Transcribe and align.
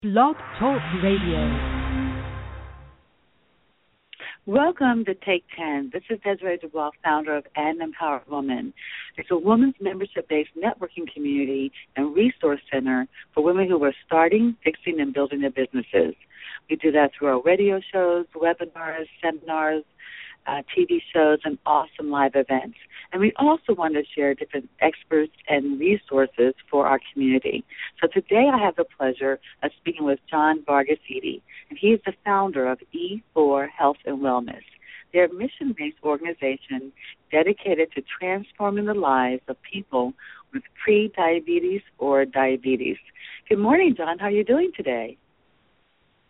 Blog 0.00 0.36
Talk 0.60 0.80
Radio. 1.02 1.42
Welcome 4.46 5.04
to 5.06 5.14
Take 5.14 5.42
10. 5.58 5.90
This 5.92 6.04
is 6.08 6.20
Desiree 6.24 6.56
Dubois, 6.58 6.90
founder 7.02 7.36
of 7.36 7.44
An 7.56 7.80
Empowered 7.82 8.28
Woman. 8.30 8.72
It's 9.16 9.32
a 9.32 9.36
women's 9.36 9.74
membership 9.80 10.28
based 10.28 10.50
networking 10.56 11.12
community 11.12 11.72
and 11.96 12.14
resource 12.14 12.60
center 12.72 13.08
for 13.34 13.42
women 13.42 13.66
who 13.68 13.82
are 13.82 13.92
starting, 14.06 14.56
fixing, 14.62 15.00
and 15.00 15.12
building 15.12 15.40
their 15.40 15.50
businesses. 15.50 16.14
We 16.70 16.76
do 16.76 16.92
that 16.92 17.10
through 17.18 17.30
our 17.30 17.42
radio 17.42 17.80
shows, 17.92 18.26
webinars, 18.36 19.08
seminars, 19.20 19.82
uh, 20.46 20.62
TV 20.76 21.02
shows, 21.12 21.40
and 21.42 21.58
awesome 21.66 22.08
live 22.08 22.36
events. 22.36 22.78
And 23.12 23.20
we 23.20 23.32
also 23.36 23.74
want 23.74 23.94
to 23.94 24.02
share 24.14 24.34
different 24.34 24.68
experts 24.80 25.32
and 25.48 25.80
resources 25.80 26.54
for 26.70 26.86
our 26.86 27.00
community. 27.12 27.64
So 28.00 28.08
today 28.08 28.50
I 28.52 28.58
have 28.58 28.76
the 28.76 28.84
pleasure 28.84 29.38
of 29.62 29.70
speaking 29.80 30.04
with 30.04 30.18
John 30.30 30.62
Vargas 30.66 30.98
Eddy, 31.10 31.42
and 31.70 31.78
he 31.78 31.88
is 31.88 32.00
the 32.04 32.12
founder 32.24 32.70
of 32.70 32.78
E4 32.94 33.68
Health 33.70 33.96
and 34.04 34.18
Wellness. 34.18 34.62
They're 35.12 35.24
a 35.24 35.32
mission 35.32 35.74
based 35.76 35.96
organization 36.04 36.92
dedicated 37.32 37.92
to 37.94 38.02
transforming 38.20 38.84
the 38.84 38.94
lives 38.94 39.42
of 39.48 39.56
people 39.62 40.12
with 40.52 40.62
pre 40.82 41.10
diabetes 41.16 41.80
or 41.98 42.26
diabetes. 42.26 42.96
Good 43.48 43.58
morning, 43.58 43.94
John. 43.96 44.18
How 44.18 44.26
are 44.26 44.30
you 44.30 44.44
doing 44.44 44.70
today? 44.76 45.16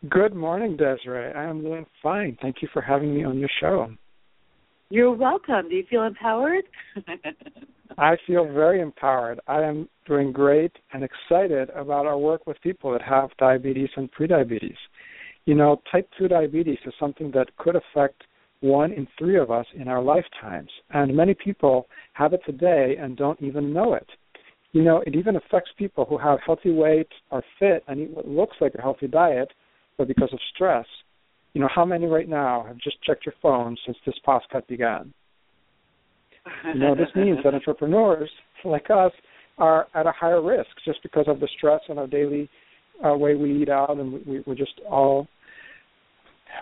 Good 0.09 0.35
morning, 0.35 0.77
Desiree. 0.77 1.33
I 1.33 1.45
am 1.45 1.61
doing 1.63 1.85
fine. 2.03 2.39
Thank 2.41 2.63
you 2.63 2.69
for 2.73 2.81
having 2.81 3.17
me 3.17 3.25
on 3.25 3.39
your 3.39 3.49
show. 3.61 3.91
You're 4.91 5.13
welcome. 5.13 5.69
Do 5.69 5.77
you 5.77 5.85
feel 5.91 6.05
empowered? 6.05 6.65
I 7.99 8.17
feel 8.27 8.45
very 8.51 8.81
empowered. 8.81 9.39
I 9.47 9.63
am 9.63 9.87
doing 10.07 10.33
great 10.33 10.73
and 10.93 11.05
excited 11.05 11.69
about 11.71 12.07
our 12.07 12.17
work 12.17 12.47
with 12.47 12.57
people 12.63 12.93
that 12.93 13.03
have 13.03 13.29
diabetes 13.39 13.91
and 13.97 14.09
prediabetes. 14.11 14.77
You 15.45 15.57
know, 15.57 15.83
type 15.93 16.09
2 16.19 16.29
diabetes 16.29 16.79
is 16.87 16.95
something 16.99 17.31
that 17.33 17.55
could 17.59 17.77
affect 17.77 18.23
one 18.61 18.93
in 18.93 19.07
three 19.19 19.39
of 19.39 19.51
us 19.51 19.67
in 19.75 19.89
our 19.89 20.03
lifetimes. 20.03 20.71
And 20.91 21.15
many 21.15 21.35
people 21.35 21.87
have 22.15 22.33
it 22.33 22.41
today 22.47 22.97
and 22.99 23.15
don't 23.15 23.41
even 23.43 23.75
know 23.75 23.93
it. 23.93 24.09
You 24.73 24.83
know, 24.83 25.03
it 25.07 25.15
even 25.15 25.37
affects 25.37 25.71
people 25.77 26.07
who 26.07 26.17
have 26.17 26.39
healthy 26.47 26.71
weight, 26.71 27.09
are 27.31 27.43
fit, 27.59 27.85
and 27.89 28.01
eat 28.01 28.11
what 28.11 28.27
looks 28.27 28.57
like 28.61 28.75
a 28.75 28.83
healthy 28.83 29.07
diet, 29.07 29.53
but 29.99 30.09
because 30.09 30.31
of 30.33 30.39
stress, 30.55 30.87
you 31.59 31.65
know, 31.65 31.71
how 31.75 31.85
many 31.85 32.07
right 32.07 32.29
now 32.29 32.65
have 32.69 32.79
just 32.79 33.03
checked 33.03 33.27
your 33.27 33.35
phone 33.43 33.77
since 33.85 33.99
this 34.07 34.15
podcast 34.25 34.69
began? 34.69 35.13
You 36.73 36.79
know, 36.79 36.95
this 36.95 37.09
means 37.17 37.39
that 37.43 37.53
entrepreneurs 37.55 38.31
like 38.65 38.87
us 38.91 39.11
are 39.59 39.89
at 39.93 40.07
a 40.07 40.13
higher 40.13 40.41
risk 40.41 40.69
just 40.85 41.03
because 41.03 41.25
of 41.27 41.41
the 41.41 41.49
stress 41.57 41.81
and 41.89 41.99
our 41.99 42.07
daily 42.07 42.49
uh, 43.05 43.13
way 43.17 43.35
we 43.35 43.61
eat 43.61 43.69
out, 43.69 43.99
and 43.99 44.25
we, 44.25 44.45
we're 44.47 44.55
just 44.55 44.81
all 44.89 45.27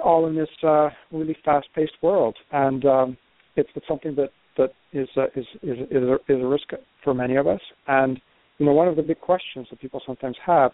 all 0.02 0.26
in 0.28 0.34
this 0.34 0.48
uh, 0.66 0.88
really 1.12 1.36
fast-paced 1.44 1.92
world, 2.02 2.34
and 2.52 2.86
um, 2.86 3.18
it's, 3.56 3.68
it's 3.74 3.86
something 3.86 4.14
that 4.14 4.30
that 4.56 4.72
is, 4.94 5.08
uh, 5.18 5.26
is 5.36 5.44
is 5.62 5.76
is 5.90 6.04
a, 6.04 6.14
is 6.32 6.42
a 6.42 6.46
risk 6.46 6.70
for 7.04 7.12
many 7.12 7.36
of 7.36 7.46
us. 7.46 7.60
And 7.86 8.18
you 8.56 8.64
know, 8.64 8.72
one 8.72 8.88
of 8.88 8.96
the 8.96 9.02
big 9.02 9.20
questions 9.20 9.66
that 9.68 9.78
people 9.78 10.00
sometimes 10.06 10.38
have 10.46 10.70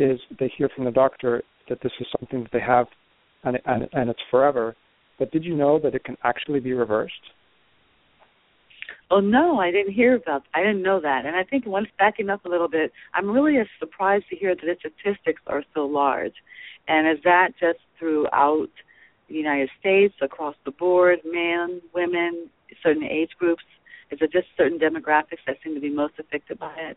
is 0.00 0.18
they 0.40 0.52
hear 0.58 0.68
from 0.74 0.84
the 0.84 0.90
doctor 0.90 1.44
that 1.68 1.78
this 1.80 1.92
is 2.00 2.08
something 2.18 2.42
that 2.42 2.50
they 2.52 2.60
have 2.60 2.88
and, 3.44 3.58
and, 3.66 3.88
and 3.92 4.10
it's 4.10 4.20
forever. 4.30 4.76
But 5.18 5.30
did 5.30 5.44
you 5.44 5.56
know 5.56 5.78
that 5.80 5.94
it 5.94 6.04
can 6.04 6.16
actually 6.24 6.60
be 6.60 6.72
reversed? 6.72 7.14
Oh 9.10 9.20
no, 9.20 9.58
I 9.58 9.70
didn't 9.70 9.92
hear 9.92 10.16
about. 10.16 10.42
I 10.54 10.60
didn't 10.60 10.82
know 10.82 10.98
that, 11.00 11.26
and 11.26 11.36
I 11.36 11.44
think 11.44 11.66
once 11.66 11.88
backing 11.98 12.30
up 12.30 12.46
a 12.46 12.48
little 12.48 12.68
bit, 12.68 12.92
I'm 13.14 13.28
really 13.28 13.56
surprised 13.78 14.24
to 14.30 14.36
hear 14.36 14.54
that 14.54 14.62
the 14.62 14.76
statistics 14.78 15.42
are 15.46 15.62
so 15.74 15.84
large. 15.84 16.32
And 16.88 17.06
is 17.06 17.22
that 17.24 17.50
just 17.60 17.78
throughout 17.98 18.70
the 19.28 19.34
United 19.34 19.68
States, 19.78 20.14
across 20.22 20.54
the 20.64 20.70
board, 20.70 21.18
men, 21.24 21.82
women, 21.94 22.48
certain 22.82 23.04
age 23.04 23.30
groups? 23.38 23.62
Is 24.10 24.18
it 24.20 24.32
just 24.32 24.46
certain 24.56 24.78
demographics 24.78 25.44
that 25.46 25.56
seem 25.62 25.74
to 25.74 25.80
be 25.80 25.90
most 25.90 26.14
affected 26.18 26.58
by 26.58 26.74
it? 26.78 26.96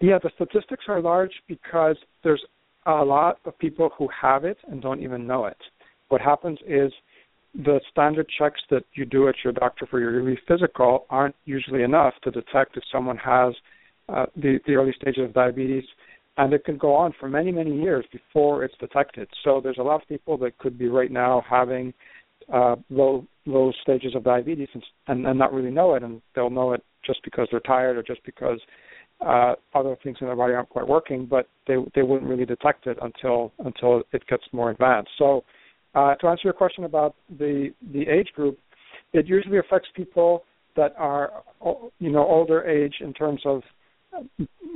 Yeah, 0.00 0.18
the 0.22 0.30
statistics 0.34 0.84
are 0.88 1.00
large 1.00 1.32
because 1.48 1.96
there's 2.22 2.44
a 2.86 3.04
lot 3.04 3.38
of 3.44 3.58
people 3.58 3.90
who 3.96 4.08
have 4.20 4.44
it 4.44 4.58
and 4.70 4.80
don't 4.80 5.02
even 5.02 5.26
know 5.26 5.46
it. 5.46 5.58
What 6.08 6.20
happens 6.20 6.58
is 6.66 6.92
the 7.54 7.80
standard 7.90 8.26
checks 8.38 8.60
that 8.70 8.84
you 8.94 9.04
do 9.04 9.28
at 9.28 9.34
your 9.42 9.52
doctor 9.52 9.86
for 9.86 10.00
your 10.00 10.12
yearly 10.12 10.38
physical 10.46 11.06
aren't 11.10 11.34
usually 11.44 11.82
enough 11.82 12.14
to 12.24 12.30
detect 12.30 12.76
if 12.76 12.82
someone 12.90 13.16
has 13.16 13.54
uh, 14.08 14.26
the, 14.36 14.58
the 14.66 14.74
early 14.74 14.94
stages 14.98 15.24
of 15.24 15.34
diabetes, 15.34 15.84
and 16.36 16.52
it 16.52 16.64
can 16.64 16.78
go 16.78 16.94
on 16.94 17.12
for 17.18 17.28
many, 17.28 17.50
many 17.50 17.76
years 17.80 18.04
before 18.12 18.64
it's 18.64 18.74
detected. 18.78 19.28
So 19.44 19.60
there's 19.62 19.78
a 19.78 19.82
lot 19.82 20.00
of 20.00 20.08
people 20.08 20.38
that 20.38 20.56
could 20.58 20.78
be 20.78 20.88
right 20.88 21.10
now 21.10 21.42
having 21.48 21.92
uh, 22.52 22.76
low 22.88 23.26
low 23.44 23.72
stages 23.82 24.14
of 24.14 24.24
diabetes 24.24 24.68
and, 24.74 24.82
and, 25.08 25.26
and 25.26 25.38
not 25.38 25.52
really 25.52 25.70
know 25.70 25.94
it, 25.94 26.02
and 26.02 26.20
they'll 26.34 26.50
know 26.50 26.72
it 26.72 26.84
just 27.04 27.20
because 27.24 27.48
they're 27.50 27.60
tired 27.60 27.96
or 27.96 28.02
just 28.02 28.22
because 28.24 28.60
uh, 29.20 29.54
other 29.74 29.96
things 30.02 30.16
in 30.20 30.26
their 30.26 30.36
body 30.36 30.54
aren't 30.54 30.68
quite 30.68 30.86
working, 30.86 31.26
but 31.26 31.48
they 31.66 31.76
they 31.94 32.02
wouldn't 32.02 32.28
really 32.28 32.44
detect 32.44 32.86
it 32.86 32.98
until 33.02 33.52
until 33.58 34.02
it 34.12 34.26
gets 34.28 34.44
more 34.52 34.70
advanced. 34.70 35.10
So, 35.18 35.44
uh, 35.94 36.14
to 36.16 36.28
answer 36.28 36.42
your 36.44 36.52
question 36.52 36.84
about 36.84 37.14
the 37.38 37.70
the 37.92 38.08
age 38.08 38.28
group, 38.34 38.58
it 39.12 39.26
usually 39.26 39.58
affects 39.58 39.88
people 39.94 40.44
that 40.76 40.94
are 40.96 41.42
you 41.98 42.10
know 42.10 42.26
older 42.26 42.64
age 42.64 42.94
in 43.00 43.12
terms 43.12 43.40
of 43.44 43.62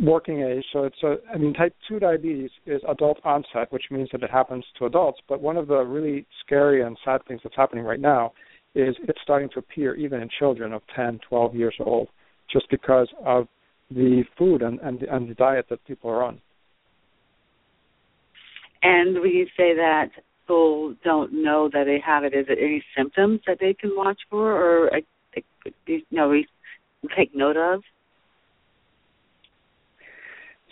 working 0.01 0.43
age. 0.43 0.65
So 0.73 0.85
it's 0.85 1.03
a 1.03 1.17
I 1.33 1.39
mean 1.39 1.55
type 1.55 1.75
two 1.89 1.99
diabetes 1.99 2.51
is 2.67 2.83
adult 2.89 3.19
onset, 3.25 3.71
which 3.71 3.85
means 3.91 4.09
that 4.13 4.23
it 4.23 4.31
happens 4.31 4.65
to 4.79 4.87
adults. 4.87 5.21
But 5.29 5.41
one 5.41 5.57
of 5.57 5.69
the 5.69 5.79
really 5.83 6.27
scary 6.45 6.83
and 6.83 6.97
sad 7.05 7.21
things 7.27 7.41
that's 7.43 7.57
happening 7.57 7.85
right 7.85 8.01
now 8.01 8.33
is 8.75 8.97
it's 9.07 9.19
starting 9.23 9.49
to 9.51 9.59
appear 9.59 9.95
even 9.95 10.23
in 10.23 10.29
children 10.39 10.73
of 10.73 10.83
10, 10.97 11.21
12 11.29 11.55
years 11.55 11.75
old, 11.81 12.09
just 12.51 12.69
because 12.71 13.09
of 13.25 13.47
the 13.95 14.25
food 14.39 14.63
and, 14.63 14.81
and, 14.81 15.01
the, 15.01 15.15
and 15.15 15.29
the 15.29 15.35
diet 15.35 15.67
that 15.71 15.85
people 15.87 16.11
are 16.11 16.23
on. 16.23 16.41
And 18.83 19.21
when 19.21 19.31
you 19.31 19.47
say 19.57 19.75
that 19.75 20.09
people 20.43 20.95
don't 21.05 21.33
know 21.33 21.71
that 21.73 21.85
they 21.85 22.01
have 22.05 22.25
it, 22.25 22.35
is 22.35 22.47
it 22.49 22.59
any 22.61 22.83
symptoms 22.97 23.41
that 23.47 23.59
they 23.61 23.75
can 23.75 23.91
watch 23.95 24.21
for, 24.29 24.53
or 24.53 24.91
you 25.87 26.03
know, 26.11 26.29
we 26.29 26.47
take 27.17 27.35
note 27.35 27.57
of? 27.57 27.83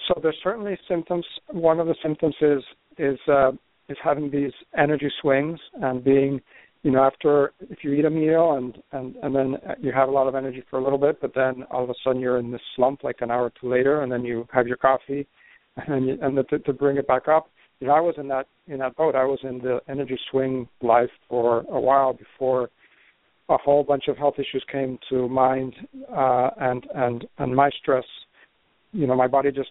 So 0.08 0.20
there's 0.20 0.36
certainly 0.42 0.76
symptoms. 0.88 1.24
One 1.48 1.78
of 1.78 1.86
the 1.86 1.94
symptoms 2.02 2.34
is 2.40 2.62
is 2.98 3.18
uh, 3.28 3.52
is 3.88 3.96
having 4.02 4.30
these 4.30 4.52
energy 4.76 5.10
swings 5.20 5.58
and 5.80 6.02
being 6.02 6.40
you 6.82 6.90
know, 6.90 7.02
after 7.04 7.52
if 7.68 7.84
you 7.84 7.92
eat 7.92 8.04
a 8.04 8.10
meal 8.10 8.52
and 8.52 8.78
and 8.92 9.14
and 9.22 9.34
then 9.34 9.56
you 9.80 9.92
have 9.92 10.08
a 10.08 10.12
lot 10.12 10.26
of 10.26 10.34
energy 10.34 10.62
for 10.70 10.78
a 10.78 10.82
little 10.82 10.98
bit, 10.98 11.20
but 11.20 11.34
then 11.34 11.64
all 11.70 11.84
of 11.84 11.90
a 11.90 11.94
sudden 12.02 12.20
you're 12.20 12.38
in 12.38 12.50
this 12.50 12.60
slump 12.74 13.04
like 13.04 13.16
an 13.20 13.30
hour 13.30 13.44
or 13.44 13.52
two 13.60 13.68
later, 13.68 14.02
and 14.02 14.10
then 14.10 14.24
you 14.24 14.48
have 14.52 14.66
your 14.66 14.78
coffee, 14.78 15.26
and 15.88 16.06
you, 16.06 16.18
and 16.22 16.36
the, 16.36 16.42
to, 16.44 16.58
to 16.60 16.72
bring 16.72 16.96
it 16.96 17.06
back 17.06 17.28
up. 17.28 17.50
You 17.80 17.86
know, 17.86 17.94
I 17.94 18.00
was 18.00 18.14
in 18.16 18.28
that 18.28 18.46
in 18.66 18.78
that 18.78 18.96
boat. 18.96 19.14
I 19.14 19.24
was 19.24 19.38
in 19.42 19.58
the 19.58 19.80
energy 19.88 20.18
swing 20.30 20.68
life 20.80 21.10
for 21.28 21.64
a 21.70 21.80
while 21.80 22.14
before 22.14 22.70
a 23.50 23.58
whole 23.58 23.82
bunch 23.82 24.04
of 24.08 24.16
health 24.16 24.34
issues 24.38 24.64
came 24.70 24.98
to 25.10 25.28
mind, 25.28 25.74
uh, 26.10 26.50
and 26.58 26.86
and 26.94 27.26
and 27.38 27.54
my 27.54 27.68
stress. 27.82 28.04
You 28.92 29.06
know, 29.06 29.14
my 29.14 29.28
body 29.28 29.52
just 29.52 29.70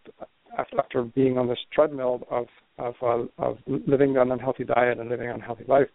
after 0.77 1.03
being 1.03 1.39
on 1.39 1.47
this 1.47 1.59
treadmill 1.73 2.21
of 2.29 2.45
of 2.77 2.93
uh, 3.01 3.43
of 3.43 3.57
living 3.65 4.15
an 4.17 4.31
unhealthy 4.31 4.63
diet 4.63 4.99
and 4.99 5.09
living 5.09 5.27
an 5.27 5.35
unhealthy 5.35 5.65
life 5.67 5.87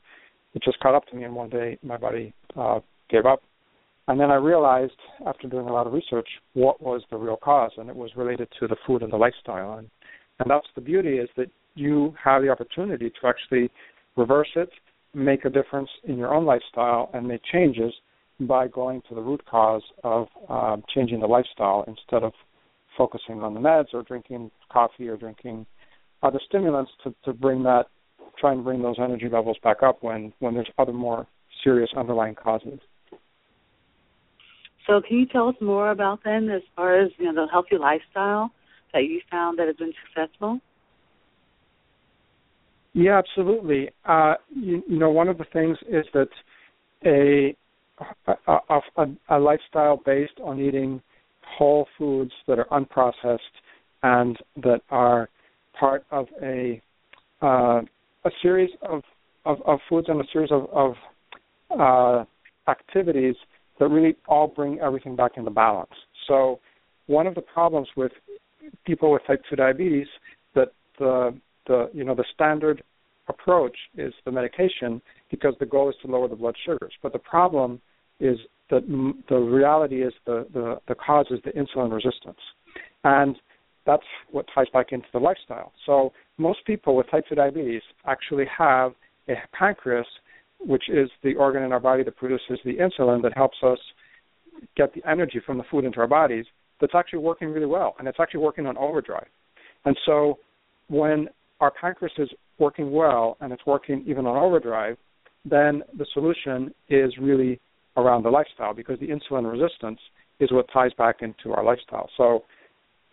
it 0.55 0.63
just 0.63 0.79
caught 0.81 0.95
up 0.95 1.07
to 1.09 1.17
me, 1.17 1.25
and 1.25 1.35
one 1.35 1.51
day 1.51 1.79
my 1.83 1.97
body 1.97 2.33
uh, 2.57 2.81
gave 3.11 3.27
up. 3.27 3.43
And 4.07 4.21
then 4.21 4.31
I 4.31 4.37
realized, 4.37 4.93
after 5.27 5.49
doing 5.49 5.67
a 5.67 5.73
lot 5.73 5.87
of 5.87 5.93
research, 5.93 6.29
what 6.53 6.81
was 6.83 7.03
the 7.11 7.17
real 7.17 7.37
cause, 7.37 7.73
and 7.79 7.89
it 7.89 7.97
was 7.97 8.11
related 8.17 8.49
to 8.61 8.69
the 8.69 8.77
food 8.87 9.03
and 9.03 9.13
the 9.13 9.17
lifestyle. 9.17 9.79
And 9.79 9.89
and 10.41 10.51
that's 10.51 10.67
the 10.75 10.81
beauty 10.81 11.19
is 11.19 11.29
that 11.37 11.49
you 11.75 12.15
have 12.23 12.43
the 12.43 12.49
opportunity 12.49 13.11
to 13.11 13.27
actually 13.27 13.71
reverse 14.17 14.49
it, 14.57 14.71
make 15.15 15.45
a 15.45 15.51
difference 15.51 15.89
in 16.05 16.19
your 16.19 16.35
own 16.35 16.45
lifestyle, 16.45 17.11
and 17.15 17.27
make 17.27 17.41
changes 17.53 17.93
by 18.41 18.67
going 18.67 19.01
to 19.09 19.15
the 19.15 19.21
root 19.21 19.45
cause 19.47 19.83
of 20.03 20.27
um, 20.49 20.83
changing 20.93 21.21
the 21.21 21.27
lifestyle 21.27 21.85
instead 21.87 22.25
of 22.25 22.33
focusing 22.99 23.43
on 23.43 23.55
the 23.55 23.61
meds 23.61 23.93
or 23.93 24.03
drinking 24.03 24.51
coffee 24.73 25.09
or 25.09 25.17
drinking 25.17 25.67
other 26.23 26.41
stimulants 26.47 26.91
to, 27.03 27.15
to 27.25 27.33
bring 27.33 27.63
that 27.63 27.87
try 28.39 28.53
and 28.53 28.65
bring 28.65 28.83
those 28.83 28.97
energy 28.99 29.29
levels 29.29 29.57
back 29.63 29.83
up 29.83 30.03
when 30.03 30.33
when 30.41 30.55
there's 30.55 30.71
other 30.79 30.93
more 30.93 31.27
serious 31.63 31.91
underlying 31.97 32.35
causes. 32.35 32.79
So, 34.87 35.01
can 35.07 35.19
you 35.19 35.27
tell 35.27 35.49
us 35.49 35.55
more 35.61 35.91
about 35.91 36.21
then, 36.25 36.51
as 36.51 36.63
far 36.77 37.01
as 37.01 37.11
you 37.19 37.33
know, 37.33 37.47
the 37.47 37.51
healthy 37.51 37.77
lifestyle 37.79 38.51
that 38.93 39.05
you 39.05 39.21
found 39.31 39.59
that 39.59 39.67
has 39.67 39.77
been 39.77 39.93
successful? 40.07 40.61
Yeah, 42.93 43.19
absolutely. 43.19 43.91
Uh, 44.05 44.35
you, 44.55 44.83
you, 44.87 44.99
know, 44.99 45.11
one 45.11 45.29
of 45.29 45.39
the 45.39 45.47
things 45.53 45.79
is 45.89 46.05
that 46.13 46.29
a 47.05 47.57
a, 48.47 48.81
a, 48.97 49.07
a 49.31 49.39
lifestyle 49.39 50.01
based 50.05 50.39
on 50.43 50.61
eating 50.61 51.01
whole 51.57 51.87
foods 51.97 52.33
that 52.47 52.59
are 52.59 52.67
unprocessed 52.67 53.39
and 54.03 54.37
that 54.57 54.81
are 54.91 55.29
part 55.79 56.05
of 56.11 56.27
a 56.43 56.81
uh, 57.41 57.81
a 58.25 58.31
series 58.43 58.71
of, 58.83 59.03
of, 59.45 59.59
of, 59.67 59.79
foods 59.89 60.09
and 60.09 60.21
a 60.21 60.25
series 60.33 60.51
of, 60.51 60.69
of 60.73 60.95
uh, 61.79 62.25
activities 62.71 63.37
that 63.79 63.89
really 63.89 64.17
all 64.29 64.47
bring 64.47 64.81
everything 64.81 65.17
back 65.17 65.33
into 65.37 65.51
balance. 65.51 65.91
So 66.29 66.61
one 67.07 67.27
of 67.27 67.35
the 67.35 67.43
problems 67.43 67.89
with 67.97 68.13
people 68.87 69.13
with 69.13 69.23
type 69.27 69.43
2 69.51 69.57
diabetes 69.57 70.07
that 70.55 70.69
the 70.99 71.35
the 71.67 71.91
you 71.93 72.05
know 72.05 72.15
the 72.15 72.25
standard 72.35 72.83
approach 73.29 73.77
is 73.97 74.13
the 74.25 74.31
medication 74.31 75.01
because 75.31 75.55
the 75.59 75.67
goal 75.67 75.89
is 75.89 75.97
to 76.03 76.09
lower 76.09 76.29
the 76.29 76.37
blood 76.37 76.55
sugars. 76.65 76.93
But 77.03 77.13
the 77.13 77.19
problem 77.19 77.81
is 78.21 78.39
that 78.71 78.83
the 79.29 79.37
reality 79.37 80.03
is 80.03 80.13
the, 80.27 80.47
the, 80.53 80.77
the 80.89 80.95
cause 80.95 81.27
is 81.31 81.41
the 81.45 81.51
insulin 81.53 81.93
resistance. 81.93 82.39
And 83.03 83.37
that's 83.87 84.05
what 84.31 84.47
ties 84.55 84.67
back 84.73 84.93
into 84.93 85.07
the 85.13 85.19
lifestyle. 85.19 85.73
So 85.87 86.13
most 86.39 86.61
people 86.67 86.97
with 86.97 87.11
type 87.11 87.25
2 87.29 87.35
diabetes 87.35 87.83
actually 88.07 88.47
have 88.57 88.93
a 89.29 89.35
pancreas, 89.53 90.07
which 90.61 90.85
is 90.89 91.11
the 91.23 91.35
organ 91.35 91.63
in 91.63 91.73
our 91.73 91.81
body 91.81 92.03
that 92.03 92.17
produces 92.17 92.59
the 92.65 92.75
insulin 92.75 93.23
that 93.23 93.37
helps 93.37 93.59
us 93.63 93.79
get 94.77 94.95
the 94.95 95.03
energy 95.09 95.41
from 95.45 95.59
the 95.59 95.65
food 95.71 95.85
into 95.85 95.99
our 95.99 96.07
bodies, 96.07 96.47
that's 96.81 96.95
actually 96.95 97.19
working 97.19 97.49
really 97.49 97.67
well. 97.67 97.95
And 97.99 98.09
it's 98.09 98.19
actually 98.21 98.41
working 98.41 98.67
on 98.67 98.77
overdrive. 98.77 99.27
And 99.85 99.97
so 100.07 100.39
when 100.89 101.29
our 101.61 101.71
pancreas 101.71 102.13
is 102.19 102.29
working 102.59 102.91
well 102.91 103.37
and 103.41 103.53
it's 103.53 103.67
working 103.67 104.05
even 104.07 104.27
on 104.27 104.37
overdrive, 104.37 104.97
then 105.45 105.83
the 105.99 106.07
solution 106.15 106.73
is 106.89 107.13
really 107.21 107.61
around 107.97 108.25
the 108.25 108.31
lifestyle 108.31 108.75
because 108.75 108.99
the 108.99 109.09
insulin 109.09 109.51
resistance 109.51 109.99
is 110.41 110.51
what 110.51 110.67
ties 110.73 110.91
back 110.99 111.17
into 111.21 111.53
our 111.55 111.63
lifestyle. 111.63 112.09
So 112.17 112.45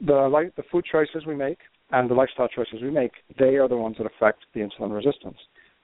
the 0.06 0.52
the 0.58 0.64
food 0.72 0.86
choices 0.92 1.26
we 1.26 1.36
make 1.36 1.60
and 1.92 2.10
the 2.10 2.14
lifestyle 2.14 2.48
choices 2.48 2.82
we 2.82 2.90
make, 2.92 3.12
they 3.38 3.56
are 3.58 3.68
the 3.68 3.78
ones 3.78 3.98
that 3.98 4.06
affect 4.06 4.40
the 4.54 4.62
insulin 4.62 4.94
resistance. 4.94 5.38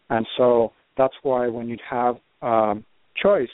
And 0.10 0.25
so 0.38 0.72
that's 0.98 1.14
why 1.24 1.48
when 1.48 1.68
you 1.68 1.78
have 1.90 2.16
um, 2.42 2.86
choice 3.22 3.50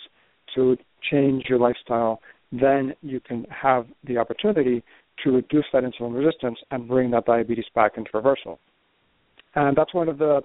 to 0.56 0.78
change 1.12 1.46
your 1.50 1.60
lifestyle, 1.60 2.22
then 2.52 2.94
you 3.02 3.20
can 3.20 3.46
have 3.50 3.88
the 4.06 4.18
opportunity 4.18 4.84
to 5.24 5.32
reduce 5.32 5.66
that 5.74 5.84
insulin 5.84 6.16
resistance 6.16 6.60
and 6.72 6.88
bring 6.88 7.12
that 7.12 7.26
diabetes 7.26 7.66
back 7.74 7.94
into 7.98 8.10
reversal. 8.14 8.60
And 9.56 9.76
that's 9.76 9.94
one 9.94 10.10
of 10.10 10.18
the 10.18 10.42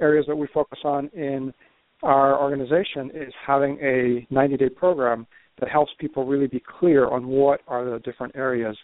areas 0.00 0.26
that 0.26 0.36
we 0.36 0.48
focus 0.52 0.80
on 0.84 1.08
in 1.14 1.52
our 2.02 2.40
organization 2.40 3.10
is 3.14 3.32
having 3.46 3.78
a 3.80 4.26
90-day 4.32 4.70
program 4.70 5.26
that 5.60 5.70
helps 5.70 5.92
people 5.98 6.26
really 6.26 6.48
be 6.48 6.62
clear 6.78 7.08
on 7.08 7.26
what 7.26 7.60
are 7.68 7.84
the 7.84 7.98
different 8.00 8.34
areas 8.36 8.76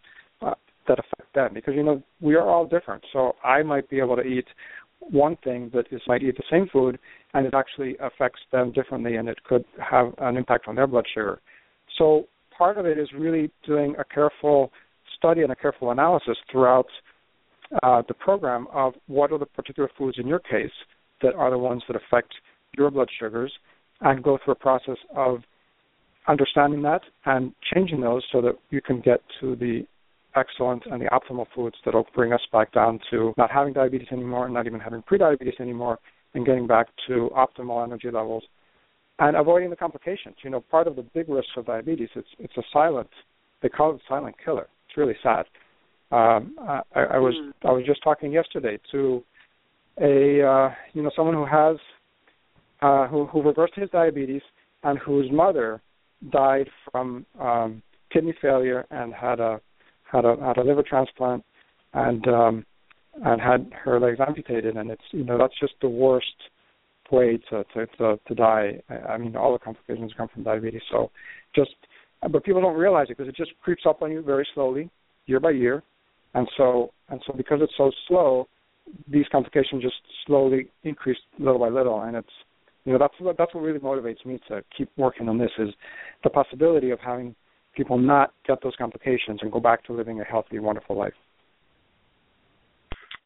that 0.90 0.98
affect 0.98 1.32
them. 1.34 1.50
Because 1.54 1.74
you 1.74 1.84
know 1.84 2.02
we 2.20 2.34
are 2.34 2.48
all 2.48 2.66
different. 2.66 3.02
So 3.12 3.36
I 3.44 3.62
might 3.62 3.88
be 3.88 3.98
able 4.00 4.16
to 4.16 4.22
eat 4.22 4.48
one 4.98 5.36
thing 5.44 5.70
that 5.72 5.86
is 5.90 6.02
might 6.06 6.22
eat 6.22 6.36
the 6.36 6.50
same 6.50 6.66
food, 6.72 6.98
and 7.32 7.46
it 7.46 7.54
actually 7.54 7.96
affects 8.00 8.40
them 8.52 8.72
differently, 8.72 9.16
and 9.16 9.28
it 9.28 9.42
could 9.44 9.64
have 9.78 10.12
an 10.18 10.36
impact 10.36 10.68
on 10.68 10.74
their 10.74 10.86
blood 10.86 11.06
sugar. 11.14 11.40
So 11.98 12.26
part 12.56 12.76
of 12.76 12.86
it 12.86 12.98
is 12.98 13.08
really 13.16 13.50
doing 13.66 13.94
a 13.98 14.04
careful 14.04 14.70
study 15.16 15.42
and 15.42 15.52
a 15.52 15.56
careful 15.56 15.90
analysis 15.90 16.36
throughout 16.50 16.90
uh, 17.82 18.02
the 18.08 18.14
program 18.14 18.66
of 18.72 18.94
what 19.06 19.32
are 19.32 19.38
the 19.38 19.46
particular 19.46 19.88
foods 19.96 20.18
in 20.18 20.26
your 20.26 20.40
case 20.40 20.76
that 21.22 21.34
are 21.34 21.50
the 21.50 21.58
ones 21.58 21.82
that 21.88 21.96
affect 21.96 22.32
your 22.76 22.90
blood 22.90 23.08
sugars, 23.18 23.52
and 24.00 24.22
go 24.22 24.38
through 24.44 24.52
a 24.52 24.56
process 24.56 24.96
of 25.14 25.38
understanding 26.28 26.82
that 26.82 27.00
and 27.24 27.52
changing 27.74 28.00
those 28.00 28.22
so 28.32 28.40
that 28.40 28.54
you 28.70 28.80
can 28.80 29.00
get 29.00 29.20
to 29.40 29.56
the 29.56 29.84
excellent 30.36 30.84
and 30.86 31.00
the 31.00 31.06
optimal 31.06 31.46
foods 31.54 31.76
that 31.84 31.94
will 31.94 32.06
bring 32.14 32.32
us 32.32 32.40
back 32.52 32.72
down 32.72 33.00
to 33.10 33.32
not 33.36 33.50
having 33.50 33.72
diabetes 33.72 34.08
anymore, 34.12 34.44
and 34.46 34.54
not 34.54 34.66
even 34.66 34.80
having 34.80 35.02
prediabetes 35.02 35.60
anymore, 35.60 35.98
and 36.34 36.46
getting 36.46 36.66
back 36.66 36.86
to 37.08 37.30
optimal 37.36 37.84
energy 37.84 38.10
levels 38.10 38.44
and 39.18 39.36
avoiding 39.36 39.70
the 39.70 39.76
complications. 39.76 40.36
You 40.42 40.50
know, 40.50 40.60
part 40.60 40.86
of 40.86 40.96
the 40.96 41.02
big 41.02 41.28
risk 41.28 41.48
of 41.56 41.66
diabetes 41.66 42.08
it's 42.14 42.28
it's 42.38 42.56
a 42.56 42.62
silent 42.72 43.10
they 43.62 43.68
call 43.68 43.92
it 43.92 43.96
a 43.96 44.08
silent 44.08 44.36
killer. 44.44 44.68
It's 44.88 44.96
really 44.96 45.16
sad. 45.22 45.44
Um, 46.12 46.54
I, 46.58 46.82
I 46.94 47.18
was 47.18 47.34
mm. 47.34 47.52
I 47.68 47.72
was 47.72 47.84
just 47.86 48.02
talking 48.02 48.32
yesterday 48.32 48.78
to 48.92 49.22
a 50.00 50.42
uh, 50.42 50.70
you 50.92 51.02
know 51.02 51.10
someone 51.14 51.34
who 51.34 51.46
has 51.46 51.76
uh, 52.82 53.06
who 53.06 53.26
who 53.26 53.42
reversed 53.42 53.74
his 53.76 53.90
diabetes 53.90 54.42
and 54.82 54.98
whose 54.98 55.30
mother 55.30 55.80
died 56.32 56.68
from 56.90 57.24
um, 57.38 57.82
kidney 58.12 58.34
failure 58.42 58.86
and 58.90 59.14
had 59.14 59.38
a 59.38 59.60
had 60.10 60.24
a 60.24 60.36
had 60.40 60.58
a 60.58 60.64
liver 60.64 60.82
transplant 60.82 61.44
and 61.94 62.26
um, 62.28 62.66
and 63.24 63.40
had 63.40 63.70
her 63.84 64.00
legs 64.00 64.18
amputated 64.26 64.76
and 64.76 64.90
it's 64.90 65.02
you 65.12 65.24
know 65.24 65.38
that's 65.38 65.58
just 65.60 65.74
the 65.80 65.88
worst 65.88 66.26
way 67.10 67.38
to 67.50 67.64
to 67.74 67.86
to, 67.98 68.18
to 68.26 68.34
die. 68.34 68.80
I, 68.88 68.94
I 68.94 69.18
mean 69.18 69.36
all 69.36 69.52
the 69.52 69.58
complications 69.58 70.12
come 70.16 70.28
from 70.32 70.42
diabetes. 70.42 70.82
So 70.90 71.10
just 71.54 71.70
but 72.30 72.44
people 72.44 72.60
don't 72.60 72.76
realize 72.76 73.06
it 73.08 73.16
because 73.16 73.28
it 73.28 73.36
just 73.36 73.52
creeps 73.62 73.82
up 73.86 74.02
on 74.02 74.12
you 74.12 74.22
very 74.22 74.46
slowly, 74.54 74.90
year 75.26 75.40
by 75.40 75.50
year, 75.50 75.82
and 76.34 76.48
so 76.56 76.92
and 77.08 77.20
so 77.26 77.32
because 77.36 77.60
it's 77.62 77.72
so 77.76 77.90
slow, 78.08 78.48
these 79.08 79.26
complications 79.32 79.82
just 79.82 79.96
slowly 80.26 80.68
increase 80.84 81.18
little 81.38 81.58
by 81.58 81.68
little, 81.68 82.02
and 82.02 82.16
it's 82.16 82.28
you 82.84 82.92
know 82.92 82.98
that's 82.98 83.14
what 83.18 83.36
that's 83.38 83.54
what 83.54 83.62
really 83.62 83.78
motivates 83.78 84.24
me 84.24 84.40
to 84.48 84.62
keep 84.76 84.90
working 84.96 85.28
on 85.28 85.38
this 85.38 85.50
is 85.58 85.70
the 86.24 86.30
possibility 86.30 86.90
of 86.90 87.00
having 87.00 87.34
people 87.74 87.98
not 87.98 88.32
get 88.46 88.62
those 88.62 88.74
complications 88.76 89.40
and 89.42 89.52
go 89.52 89.60
back 89.60 89.84
to 89.84 89.92
living 89.92 90.20
a 90.20 90.24
healthy, 90.24 90.58
wonderful 90.58 90.96
life. 90.96 91.12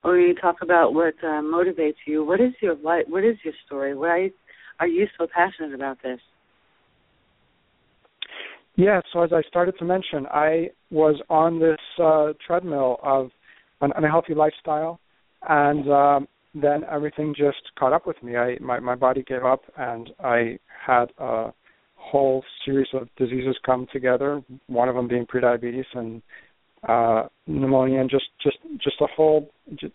When 0.03 0.17
you 0.17 0.35
talk 0.35 0.57
about 0.63 0.93
what 0.93 1.15
uh, 1.23 1.41
motivates 1.41 1.95
you, 2.07 2.25
what 2.25 2.41
is 2.41 2.53
your 2.61 2.75
what, 2.75 3.09
what 3.09 3.25
is 3.25 3.37
your 3.43 3.55
story? 3.67 3.95
Why 3.95 4.31
are 4.79 4.87
you 4.87 5.07
so 5.19 5.27
passionate 5.35 5.75
about 5.75 6.03
this? 6.03 6.21
Yeah, 8.77 9.01
so 9.13 9.23
as 9.23 9.33
I 9.33 9.43
started 9.49 9.77
to 9.79 9.85
mention, 9.85 10.27
I 10.27 10.71
was 10.91 11.21
on 11.31 11.61
this 11.61 11.79
uh, 12.03 12.33
treadmill 12.45 12.99
of 13.03 13.31
an 13.81 13.93
unhealthy 13.97 14.35
lifestyle, 14.35 14.99
and 15.49 15.91
um, 15.91 16.29
then 16.55 16.83
everything 16.91 17.35
just 17.37 17.63
caught 17.79 17.93
up 17.93 18.07
with 18.07 18.21
me. 18.23 18.37
I 18.37 18.59
my 18.61 18.81
my 18.81 18.97
body 18.97 19.23
gave 19.27 19.45
up, 19.45 19.63
and 19.77 20.11
I 20.23 20.59
had 20.87 21.07
a 21.19 21.53
whole 22.15 22.45
series 22.65 22.87
of 22.95 23.09
diseases 23.17 23.57
come 23.67 23.89
together. 23.93 24.41
One 24.69 24.89
of 24.89 24.95
them 24.95 25.09
being 25.09 25.27
prediabetes 25.27 25.91
and 25.95 26.23
uh, 26.89 27.23
pneumonia, 27.49 28.01
and 28.01 28.09
just 28.09 28.27
just 28.41 28.59
just 28.87 29.01
a 29.01 29.09
whole 29.17 29.51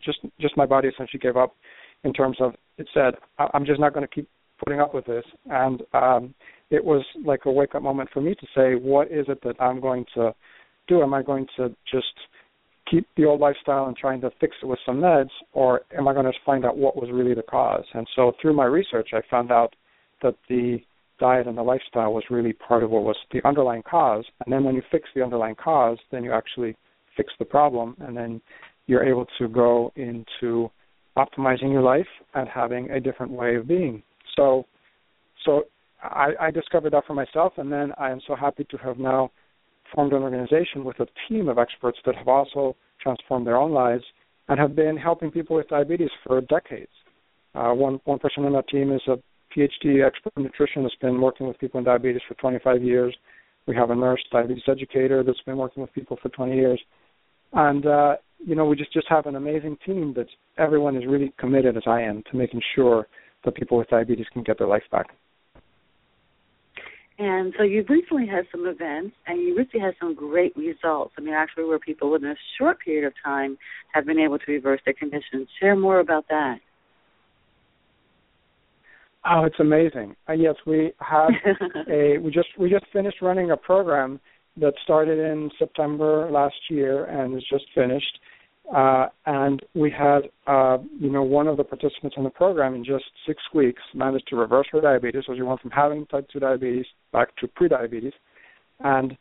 just 0.06 0.20
just 0.42 0.58
my 0.58 0.66
body 0.66 0.90
essentially 0.90 1.20
gave 1.20 1.38
up 1.38 1.56
in 2.04 2.12
terms 2.12 2.38
of 2.42 2.56
it 2.78 2.88
said 2.94 3.14
I'm 3.54 3.66
just 3.66 3.80
not 3.80 3.94
going 3.94 4.06
to 4.06 4.14
keep 4.14 4.28
putting 4.62 4.82
up 4.82 4.94
with 4.94 5.06
this, 5.06 5.24
and 5.50 5.82
um, 5.94 6.34
it 6.70 6.84
was 6.84 7.06
like 7.24 7.46
a 7.46 7.52
wake 7.52 7.74
up 7.74 7.84
moment 7.84 8.10
for 8.14 8.22
me 8.22 8.36
to 8.36 8.48
say, 8.54 8.76
what 8.76 9.08
is 9.08 9.26
it 9.30 9.40
that 9.44 9.56
I'm 9.62 9.80
going 9.80 10.06
to 10.16 10.34
do? 10.90 11.02
Am 11.02 11.14
I 11.14 11.22
going 11.24 11.48
to 11.56 11.70
just 11.90 12.16
keep 12.92 13.08
the 13.16 13.24
old 13.24 13.40
lifestyle 13.40 13.86
and 13.86 13.96
trying 13.96 14.20
to 14.22 14.32
fix 14.42 14.58
it 14.62 14.66
with 14.66 14.80
some 14.86 15.00
meds, 15.00 15.30
or 15.54 15.82
am 15.98 16.08
I 16.10 16.14
going 16.14 16.26
to 16.26 16.34
find 16.46 16.66
out 16.66 16.76
what 16.76 16.98
was 16.98 17.10
really 17.14 17.34
the 17.34 17.44
cause? 17.44 17.86
And 17.94 18.06
so 18.14 18.34
through 18.42 18.56
my 18.56 18.66
research, 18.66 19.10
I 19.14 19.22
found 19.32 19.52
out 19.52 19.74
that 20.22 20.36
the 20.50 20.80
diet 21.20 21.48
and 21.48 21.58
the 21.58 21.64
lifestyle 21.64 22.14
was 22.14 22.24
really 22.30 22.54
part 22.54 22.84
of 22.84 22.90
what 22.90 23.04
was 23.04 23.18
the 23.32 23.46
underlying 23.48 23.84
cause. 23.84 24.26
And 24.44 24.54
then 24.54 24.64
when 24.64 24.76
you 24.76 24.82
fix 24.92 25.10
the 25.16 25.24
underlying 25.24 25.56
cause, 25.56 25.98
then 26.12 26.24
you 26.24 26.32
actually 26.32 26.76
fix 27.16 27.34
the 27.40 27.46
problem, 27.46 27.96
and 28.00 28.16
then 28.16 28.42
you're 28.88 29.04
able 29.04 29.26
to 29.38 29.48
go 29.48 29.92
into 29.96 30.70
optimizing 31.18 31.72
your 31.72 31.82
life 31.82 32.08
and 32.34 32.48
having 32.48 32.90
a 32.92 33.00
different 33.00 33.32
way 33.32 33.56
of 33.56 33.68
being. 33.68 34.02
So, 34.36 34.66
so 35.46 35.64
I, 36.02 36.30
I 36.40 36.52
discovered 36.52 36.94
that 36.94 37.06
for 37.06 37.14
myself, 37.14 37.54
and 37.58 37.72
then 37.72 37.92
I 37.98 38.10
am 38.10 38.22
so 38.28 38.36
happy 38.36 38.66
to 38.72 38.78
have 38.78 38.98
now 38.98 39.32
formed 39.94 40.14
an 40.14 40.24
organization 40.24 40.84
with 40.84 41.00
a 41.00 41.08
team 41.28 41.50
of 41.50 41.58
experts 41.58 41.98
that 42.06 42.16
have 42.16 42.28
also 42.28 42.76
transformed 43.02 43.46
their 43.48 43.58
own 43.58 43.72
lives 43.72 44.04
and 44.48 44.60
have 44.60 44.76
been 44.76 44.98
helping 44.98 45.32
people 45.32 45.56
with 45.56 45.68
diabetes 45.68 46.10
for 46.26 46.42
decades. 46.42 46.92
Uh, 47.56 47.72
one 47.74 48.00
one 48.06 48.20
person 48.20 48.46
on 48.46 48.54
that 48.54 48.68
team 48.68 48.92
is 48.92 49.02
a 49.08 49.16
PhD 49.56 50.06
expert 50.06 50.38
nutrition 50.38 50.84
that's 50.84 50.96
been 50.96 51.20
working 51.20 51.48
with 51.48 51.60
people 51.60 51.80
in 51.80 51.84
diabetes 51.86 52.22
for 52.28 52.36
25 52.36 52.84
years. 52.84 53.16
We 53.66 53.76
have 53.76 53.90
a 53.90 53.96
nurse 53.96 54.24
diabetes 54.32 54.64
educator 54.68 55.24
that's 55.24 55.42
been 55.42 55.58
working 55.58 55.82
with 55.82 55.94
people 55.94 56.18
for 56.22 56.30
20 56.30 56.56
years, 56.56 56.82
and 57.54 57.86
uh, 57.86 58.16
you 58.40 58.56
know 58.56 58.66
we 58.66 58.76
just 58.76 58.94
just 58.94 59.08
have 59.10 59.26
an 59.26 59.36
amazing 59.36 59.78
team 59.86 60.14
that 60.16 60.28
everyone 60.58 60.96
is 60.96 61.06
really 61.08 61.34
committed, 61.38 61.78
as 61.78 61.84
I 61.86 62.02
am, 62.02 62.24
to 62.32 62.38
making 62.38 62.62
sure 62.76 63.08
that 63.46 63.56
people 63.56 63.78
with 63.78 63.90
diabetes 63.90 64.26
can 64.34 64.44
get 64.44 64.58
their 64.58 64.68
life 64.68 64.84
back. 64.92 65.08
And 67.20 67.54
so 67.58 67.64
you've 67.64 67.90
recently 67.90 68.26
had 68.26 68.46
some 68.50 68.66
events, 68.66 69.14
and 69.28 69.42
you 69.42 69.56
recently 69.56 69.82
had 69.82 69.94
some 70.00 70.16
great 70.16 70.56
results. 70.56 71.14
I 71.18 71.22
mean, 71.22 71.34
actually, 71.34 71.66
where 71.66 71.78
people 71.78 72.10
within 72.10 72.30
a 72.30 72.36
short 72.58 72.80
period 72.80 73.06
of 73.06 73.14
time 73.24 73.58
have 73.94 74.06
been 74.06 74.20
able 74.20 74.40
to 74.40 74.52
reverse 74.52 74.80
their 74.86 74.94
condition. 74.94 75.46
Share 75.60 75.76
more 75.76 76.00
about 76.00 76.30
that. 76.30 76.60
Oh, 79.26 79.44
it's 79.44 79.60
amazing. 79.60 80.16
Uh, 80.28 80.34
yes, 80.34 80.56
we 80.66 80.94
had 81.00 81.30
a 81.90 82.18
we 82.20 82.32
just 82.32 82.50
we 82.58 82.70
just 82.70 82.86
finished 82.94 83.18
running 83.22 83.52
a 83.52 83.58
program 83.58 84.20
that 84.58 84.74
started 84.84 85.20
in 85.20 85.50
September 85.58 86.30
last 86.32 86.56
year 86.70 87.06
and 87.06 87.36
is 87.36 87.46
just 87.50 87.66
finished. 87.74 88.20
Uh, 88.74 89.08
and 89.26 89.66
we 89.74 89.90
had, 89.90 90.30
uh, 90.46 90.78
you 91.00 91.10
know, 91.10 91.24
one 91.24 91.48
of 91.48 91.58
the 91.58 91.64
participants 91.64 92.16
in 92.18 92.24
the 92.24 92.30
program 92.30 92.76
in 92.76 92.86
just 92.86 93.06
six 93.26 93.42
weeks 93.54 93.82
managed 93.96 94.28
to 94.28 94.36
reverse 94.36 94.68
her 94.72 94.80
diabetes. 94.80 95.24
So 95.26 95.36
she 95.36 95.42
went 95.42 95.60
from 95.60 95.72
having 95.72 96.06
type 96.06 96.28
2 96.32 96.40
diabetes 96.40 96.86
back 97.12 97.36
to 97.38 97.48
prediabetes. 97.48 98.14
And 98.80 99.18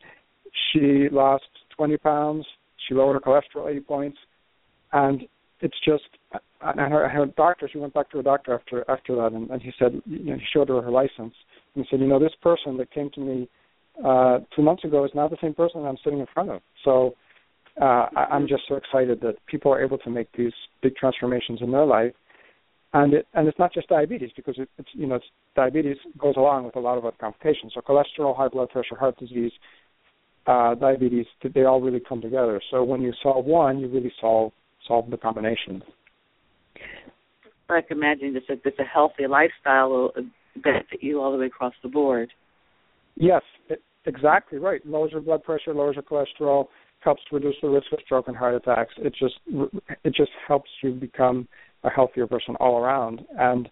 she 0.71 1.07
lost 1.11 1.45
20 1.75 1.97
pounds. 1.97 2.45
She 2.87 2.93
lowered 2.93 3.15
her 3.15 3.19
cholesterol 3.19 3.71
80 3.71 3.79
points. 3.81 4.17
And 4.93 5.23
it's 5.61 5.77
just, 5.83 6.03
and 6.61 6.79
her, 6.79 7.07
her 7.07 7.25
doctor, 7.37 7.69
she 7.71 7.77
went 7.77 7.93
back 7.93 8.09
to 8.11 8.17
her 8.17 8.23
doctor 8.23 8.53
after 8.53 8.89
after 8.89 9.15
that, 9.15 9.31
and, 9.33 9.49
and 9.49 9.61
he 9.61 9.71
said, 9.79 10.01
you 10.05 10.25
know, 10.25 10.35
he 10.35 10.45
showed 10.53 10.69
her 10.69 10.81
her 10.81 10.91
license. 10.91 11.33
And 11.75 11.83
he 11.83 11.85
said, 11.89 11.99
you 11.99 12.07
know, 12.07 12.19
this 12.19 12.33
person 12.41 12.77
that 12.77 12.91
came 12.91 13.09
to 13.11 13.19
me 13.19 13.49
uh, 14.03 14.39
two 14.55 14.61
months 14.61 14.83
ago 14.83 15.05
is 15.05 15.11
not 15.13 15.29
the 15.29 15.37
same 15.41 15.53
person 15.53 15.85
I'm 15.85 15.97
sitting 16.03 16.19
in 16.19 16.27
front 16.33 16.49
of. 16.49 16.61
So 16.83 17.15
uh, 17.81 18.07
I, 18.15 18.27
I'm 18.31 18.47
just 18.47 18.63
so 18.67 18.75
excited 18.75 19.21
that 19.21 19.35
people 19.47 19.71
are 19.71 19.83
able 19.83 19.97
to 19.99 20.09
make 20.09 20.27
these 20.37 20.53
big 20.81 20.95
transformations 20.95 21.59
in 21.61 21.71
their 21.71 21.85
life. 21.85 22.13
And 22.93 23.13
it 23.13 23.27
and 23.33 23.47
it's 23.47 23.59
not 23.59 23.73
just 23.73 23.87
diabetes 23.87 24.31
because 24.35 24.55
it, 24.57 24.69
it's 24.77 24.89
you 24.93 25.07
know 25.07 25.15
it's 25.15 25.25
diabetes 25.55 25.97
goes 26.17 26.35
along 26.37 26.65
with 26.65 26.75
a 26.75 26.79
lot 26.79 26.97
of 26.97 27.05
other 27.05 27.15
complications. 27.19 27.73
So 27.75 27.81
cholesterol, 27.81 28.35
high 28.35 28.47
blood 28.47 28.69
pressure, 28.69 28.95
heart 28.95 29.17
disease, 29.19 29.51
uh, 30.47 30.73
diabetes, 30.75 31.27
they 31.53 31.65
all 31.65 31.81
really 31.81 31.99
come 31.99 32.21
together. 32.21 32.59
So 32.71 32.83
when 32.83 33.01
you 33.01 33.13
solve 33.21 33.45
one, 33.45 33.79
you 33.79 33.87
really 33.87 34.11
solve 34.19 34.51
solve 34.87 35.09
the 35.11 35.17
combination. 35.17 35.83
Can 37.67 37.83
imagine 37.91 38.33
just 38.33 38.49
a, 38.49 38.55
just 38.67 38.79
a 38.79 38.83
healthy 38.83 39.27
lifestyle 39.27 39.89
will 39.89 40.11
benefit 40.63 41.01
you 41.01 41.21
all 41.21 41.31
the 41.31 41.37
way 41.37 41.45
across 41.45 41.73
the 41.83 41.89
board. 41.89 42.29
Yes, 43.15 43.41
it, 43.69 43.81
exactly 44.05 44.57
right. 44.57 44.85
Lowers 44.85 45.11
your 45.11 45.21
blood 45.21 45.43
pressure, 45.43 45.73
lowers 45.73 45.95
your 45.95 46.03
cholesterol, 46.03 46.67
helps 47.01 47.21
reduce 47.31 47.55
the 47.61 47.69
risk 47.69 47.87
of 47.93 47.99
stroke 48.03 48.27
and 48.27 48.35
heart 48.35 48.55
attacks. 48.55 48.93
It 48.97 49.13
just 49.17 49.35
it 50.03 50.15
just 50.15 50.31
helps 50.47 50.69
you 50.81 50.93
become 50.93 51.47
a 51.83 51.89
healthier 51.89 52.27
person 52.27 52.55
all 52.59 52.77
around. 52.79 53.21
And 53.37 53.69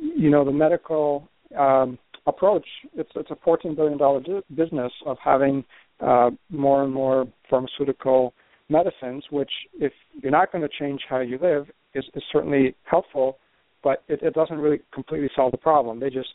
you 0.00 0.30
know 0.30 0.44
the 0.44 0.52
medical 0.52 1.28
um, 1.58 1.98
approach. 2.26 2.66
It's 2.94 3.10
it's 3.14 3.30
a 3.30 3.36
fourteen 3.44 3.74
billion 3.74 3.98
dollar 3.98 4.20
business 4.54 4.92
of 5.06 5.16
having 5.22 5.64
uh, 6.00 6.30
more 6.50 6.82
and 6.84 6.92
more 6.92 7.26
pharmaceutical 7.48 8.34
medicines, 8.70 9.24
which 9.30 9.50
if 9.78 9.92
you're 10.22 10.32
not 10.32 10.52
going 10.52 10.62
to 10.62 10.68
change 10.78 11.00
how 11.08 11.20
you 11.20 11.38
live, 11.42 11.66
is, 11.94 12.04
is 12.14 12.22
certainly 12.32 12.74
helpful, 12.84 13.38
but 13.82 14.04
it, 14.08 14.20
it 14.22 14.34
doesn't 14.34 14.58
really 14.58 14.80
completely 14.94 15.28
solve 15.34 15.52
the 15.52 15.58
problem. 15.58 15.98
They 16.00 16.10
just 16.10 16.28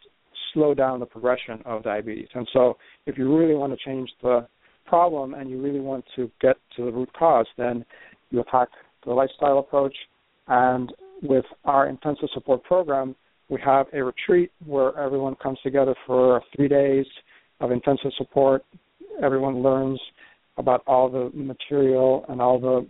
slow 0.53 0.73
down 0.73 0.99
the 0.99 1.05
progression 1.05 1.61
of 1.65 1.83
diabetes. 1.83 2.27
And 2.33 2.47
so, 2.53 2.77
if 3.05 3.17
you 3.17 3.35
really 3.35 3.55
want 3.55 3.73
to 3.73 3.85
change 3.85 4.09
the 4.21 4.47
problem 4.85 5.33
and 5.33 5.49
you 5.49 5.61
really 5.61 5.79
want 5.79 6.05
to 6.15 6.29
get 6.41 6.57
to 6.75 6.85
the 6.85 6.91
root 6.91 7.11
cause, 7.13 7.47
then 7.57 7.85
you 8.31 8.41
attack 8.41 8.69
the 9.05 9.11
lifestyle 9.11 9.59
approach. 9.59 9.95
And 10.47 10.91
with 11.23 11.45
our 11.63 11.87
intensive 11.87 12.29
support 12.33 12.63
program, 12.63 13.15
we 13.49 13.59
have 13.63 13.87
a 13.93 14.03
retreat 14.03 14.51
where 14.65 14.97
everyone 14.99 15.35
comes 15.35 15.59
together 15.63 15.95
for 16.05 16.41
three 16.55 16.67
days 16.67 17.05
of 17.59 17.71
intensive 17.71 18.11
support. 18.17 18.63
Everyone 19.23 19.61
learns 19.61 19.99
about 20.57 20.83
all 20.87 21.09
the 21.09 21.29
material 21.33 22.25
and 22.29 22.41
all 22.41 22.59
the 22.59 22.87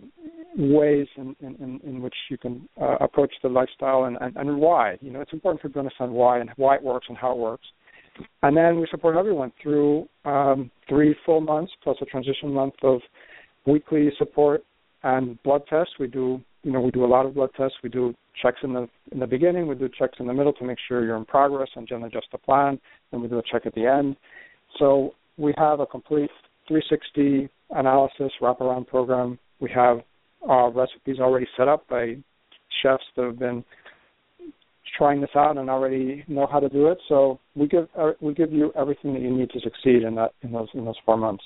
ways 0.58 1.06
in, 1.16 1.36
in, 1.40 1.80
in 1.84 2.00
which 2.00 2.14
you 2.30 2.38
can 2.38 2.68
uh, 2.80 2.96
approach 3.00 3.32
the 3.42 3.48
lifestyle 3.48 4.04
and, 4.04 4.16
and, 4.20 4.36
and 4.36 4.58
why. 4.58 4.96
You 5.00 5.10
know, 5.10 5.20
it's 5.20 5.32
important 5.32 5.60
for 5.60 5.68
you 5.68 5.74
to 5.74 5.80
understand 5.80 6.12
why 6.12 6.38
and 6.38 6.50
why 6.56 6.76
it 6.76 6.82
works 6.82 7.06
and 7.08 7.18
how 7.18 7.32
it 7.32 7.38
works. 7.38 7.64
And 8.42 8.56
then 8.56 8.80
we 8.80 8.86
support 8.90 9.16
everyone 9.16 9.52
through 9.62 10.08
um, 10.24 10.70
three 10.88 11.14
full 11.26 11.40
months 11.40 11.72
plus 11.82 11.96
a 12.00 12.06
transition 12.06 12.52
month 12.52 12.74
of 12.82 13.00
weekly 13.66 14.10
support 14.16 14.64
and 15.02 15.40
blood 15.42 15.62
tests. 15.68 15.94
We 16.00 16.06
do, 16.06 16.40
you 16.62 16.72
know, 16.72 16.80
we 16.80 16.90
do 16.90 17.04
a 17.04 17.06
lot 17.06 17.26
of 17.26 17.34
blood 17.34 17.50
tests. 17.56 17.76
We 17.82 17.90
do 17.90 18.14
checks 18.40 18.58
in 18.62 18.72
the 18.72 18.88
in 19.12 19.18
the 19.18 19.26
beginning. 19.26 19.66
We 19.66 19.74
do 19.74 19.88
checks 19.88 20.16
in 20.18 20.26
the 20.26 20.32
middle 20.32 20.52
to 20.54 20.64
make 20.64 20.78
sure 20.88 21.04
you're 21.04 21.16
in 21.16 21.26
progress 21.26 21.68
and 21.76 21.86
generally 21.86 22.08
adjust 22.08 22.28
the 22.32 22.38
plan. 22.38 22.80
Then 23.10 23.20
we 23.20 23.28
do 23.28 23.38
a 23.38 23.42
check 23.42 23.66
at 23.66 23.74
the 23.74 23.86
end. 23.86 24.16
So 24.78 25.14
we 25.36 25.52
have 25.58 25.80
a 25.80 25.86
complete 25.86 26.30
360 26.68 27.48
analysis 27.70 28.32
wraparound 28.40 28.86
program. 28.86 29.38
We 29.60 29.70
have 29.74 29.98
uh, 30.48 30.68
recipes 30.70 31.18
already 31.18 31.46
set 31.56 31.68
up 31.68 31.86
by 31.88 32.16
chefs 32.82 33.04
that 33.16 33.24
have 33.24 33.38
been 33.38 33.64
trying 34.96 35.20
this 35.20 35.30
out 35.36 35.58
and 35.58 35.68
already 35.68 36.24
know 36.28 36.46
how 36.50 36.60
to 36.60 36.68
do 36.68 36.88
it. 36.88 36.98
So 37.08 37.38
we 37.54 37.66
give 37.66 37.88
uh, 37.98 38.12
we 38.20 38.34
give 38.34 38.52
you 38.52 38.72
everything 38.78 39.12
that 39.14 39.22
you 39.22 39.36
need 39.36 39.50
to 39.50 39.60
succeed 39.60 40.02
in 40.02 40.14
that 40.16 40.32
in 40.42 40.52
those 40.52 40.68
in 40.74 40.84
those 40.84 40.96
four 41.04 41.16
months. 41.16 41.44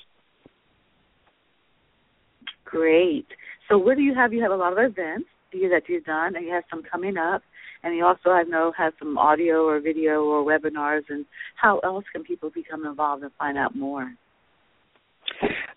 Great. 2.65 3.27
So 3.69 3.77
what 3.77 3.97
do 3.97 4.03
you 4.03 4.15
have? 4.15 4.33
You 4.33 4.41
have 4.41 4.51
a 4.51 4.55
lot 4.55 4.73
of 4.73 4.79
events 4.79 5.27
that 5.51 5.83
you've 5.87 6.05
done, 6.05 6.35
and 6.35 6.45
you 6.45 6.53
have 6.53 6.63
some 6.69 6.83
coming 6.89 7.17
up, 7.17 7.41
and 7.83 7.95
you 7.95 8.05
also 8.05 8.29
I 8.29 8.43
know 8.43 8.71
have 8.77 8.93
some 8.99 9.17
audio 9.17 9.65
or 9.65 9.79
video 9.81 10.23
or 10.23 10.45
webinars. 10.45 11.03
And 11.09 11.25
how 11.55 11.79
else 11.79 12.05
can 12.13 12.23
people 12.23 12.49
become 12.49 12.85
involved 12.85 13.23
and 13.23 13.31
find 13.37 13.57
out 13.57 13.75
more? 13.75 14.13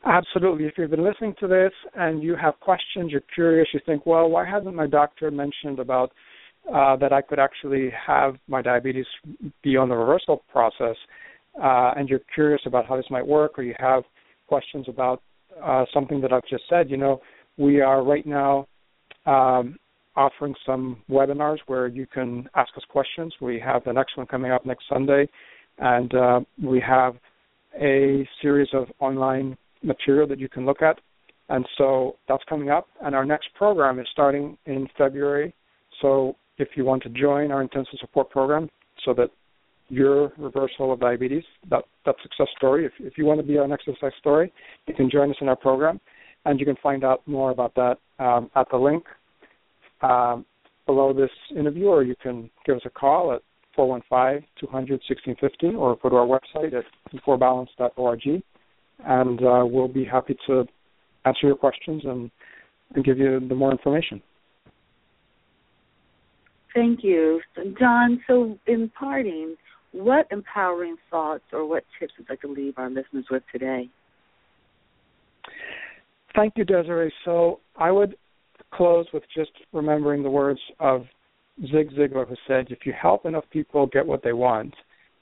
Absolutely. 0.06 0.66
If 0.66 0.74
you've 0.76 0.90
been 0.90 1.04
listening 1.04 1.34
to 1.40 1.46
this 1.46 1.72
and 1.94 2.22
you 2.22 2.36
have 2.36 2.60
questions, 2.60 3.10
you're 3.10 3.22
curious, 3.34 3.68
you 3.72 3.80
think, 3.86 4.04
well, 4.04 4.28
why 4.28 4.48
hasn't 4.48 4.74
my 4.74 4.86
doctor 4.86 5.30
mentioned 5.30 5.78
about 5.78 6.12
uh, 6.72 6.96
that 6.96 7.12
I 7.12 7.20
could 7.20 7.38
actually 7.38 7.90
have 8.06 8.36
my 8.48 8.62
diabetes 8.62 9.06
be 9.62 9.76
on 9.76 9.88
the 9.88 9.94
reversal 9.94 10.42
process, 10.50 10.96
uh, 11.62 11.92
and 11.96 12.08
you're 12.08 12.22
curious 12.34 12.62
about 12.66 12.86
how 12.86 12.96
this 12.96 13.06
might 13.10 13.26
work, 13.26 13.58
or 13.58 13.62
you 13.62 13.74
have 13.78 14.02
questions 14.46 14.86
about 14.88 15.22
uh, 15.62 15.84
something 15.92 16.20
that 16.20 16.32
I've 16.32 16.46
just 16.48 16.64
said, 16.68 16.90
you 16.90 16.96
know, 16.96 17.20
we 17.56 17.80
are 17.80 18.02
right 18.02 18.26
now 18.26 18.66
um, 19.26 19.76
offering 20.16 20.54
some 20.64 21.02
webinars 21.10 21.58
where 21.66 21.86
you 21.86 22.06
can 22.06 22.48
ask 22.54 22.70
us 22.76 22.82
questions. 22.88 23.34
We 23.40 23.60
have 23.60 23.84
the 23.84 23.92
next 23.92 24.16
one 24.16 24.26
coming 24.26 24.50
up 24.50 24.66
next 24.66 24.84
Sunday, 24.88 25.28
and 25.78 26.14
uh, 26.14 26.40
we 26.62 26.80
have 26.80 27.14
a 27.80 28.28
series 28.40 28.68
of 28.72 28.86
online 29.00 29.56
material 29.82 30.26
that 30.28 30.38
you 30.38 30.48
can 30.48 30.64
look 30.64 30.82
at. 30.82 31.00
And 31.48 31.66
so 31.76 32.16
that's 32.28 32.42
coming 32.48 32.70
up. 32.70 32.86
And 33.02 33.14
our 33.14 33.24
next 33.24 33.48
program 33.54 33.98
is 33.98 34.06
starting 34.12 34.56
in 34.66 34.88
February. 34.96 35.54
So 36.00 36.36
if 36.58 36.68
you 36.76 36.84
want 36.84 37.02
to 37.02 37.08
join 37.10 37.50
our 37.50 37.62
intensive 37.62 37.98
support 38.00 38.30
program 38.30 38.70
so 39.04 39.12
that 39.14 39.30
your 39.88 40.32
reversal 40.38 40.92
of 40.92 41.00
diabetes, 41.00 41.44
that, 41.68 41.84
that 42.06 42.14
success 42.22 42.48
story, 42.56 42.86
if, 42.86 42.92
if 43.00 43.18
you 43.18 43.26
want 43.26 43.40
to 43.40 43.46
be 43.46 43.58
our 43.58 43.68
next 43.68 43.84
success 43.84 44.12
story, 44.18 44.52
you 44.86 44.94
can 44.94 45.10
join 45.10 45.30
us 45.30 45.36
in 45.40 45.48
our 45.48 45.56
program. 45.56 46.00
And 46.46 46.58
you 46.60 46.66
can 46.66 46.76
find 46.82 47.04
out 47.04 47.26
more 47.26 47.50
about 47.50 47.74
that 47.74 47.98
um, 48.18 48.50
at 48.54 48.66
the 48.70 48.76
link 48.76 49.04
um, 50.02 50.44
below 50.86 51.12
this 51.12 51.30
interview, 51.56 51.86
or 51.86 52.02
you 52.02 52.14
can 52.22 52.50
give 52.66 52.76
us 52.76 52.82
a 52.84 52.90
call 52.90 53.32
at 53.32 53.42
415 53.74 54.46
200 54.60 55.00
1650 55.08 55.76
or 55.76 55.96
go 55.96 56.08
to 56.08 56.16
our 56.16 56.26
website 56.26 56.74
at 56.74 56.84
beforebalance.org 57.12 58.42
and 59.06 59.40
uh, 59.40 59.64
we'll 59.64 59.88
be 59.88 60.04
happy 60.04 60.36
to 60.46 60.64
answer 61.24 61.46
your 61.46 61.56
questions 61.56 62.02
and, 62.04 62.30
and 62.94 63.04
give 63.04 63.18
you 63.18 63.40
the 63.48 63.54
more 63.54 63.72
information. 63.72 64.22
Thank 66.74 67.04
you. 67.04 67.40
John, 67.78 68.20
so 68.26 68.58
in 68.66 68.90
parting, 68.98 69.56
what 69.92 70.26
empowering 70.32 70.96
thoughts 71.10 71.44
or 71.52 71.66
what 71.66 71.84
tips 71.98 72.12
would 72.18 72.26
you 72.28 72.32
like 72.32 72.40
to 72.40 72.48
leave 72.48 72.74
our 72.76 72.90
listeners 72.90 73.26
with 73.30 73.44
today? 73.52 73.88
Thank 76.34 76.54
you, 76.56 76.64
Desiree. 76.64 77.12
So 77.24 77.60
I 77.76 77.92
would 77.92 78.16
close 78.72 79.06
with 79.12 79.22
just 79.34 79.52
remembering 79.72 80.24
the 80.24 80.30
words 80.30 80.58
of 80.80 81.04
Zig 81.60 81.90
Ziglar, 81.92 82.28
who 82.28 82.34
said, 82.48 82.66
If 82.70 82.80
you 82.84 82.92
help 83.00 83.26
enough 83.26 83.44
people 83.50 83.86
get 83.86 84.06
what 84.06 84.22
they 84.22 84.32
want, 84.32 84.74